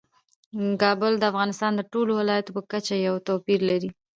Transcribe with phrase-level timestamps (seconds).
[0.81, 3.89] کابل د افغانستان د ټولو ولایاتو په کچه یو توپیر لري.